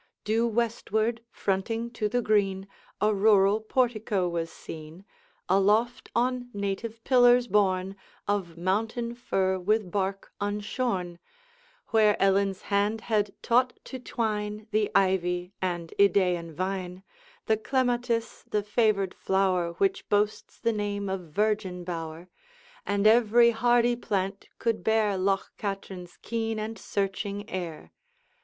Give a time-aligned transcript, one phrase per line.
[0.23, 2.67] Due westward, fronting to the green,
[3.01, 5.05] A rural portico was seen,
[5.47, 7.95] Aloft on native pillars borne,
[8.27, 11.19] Of mountain fir with bark unshorn
[11.89, 17.03] Where Ellen's hand had taught to twine The ivy and Idaean vine,
[17.45, 22.27] The clematis, the favored flower Which boasts the name of virgin bower,
[22.87, 27.91] And every hardy plant could bear Loch Katrine's keen and searching air.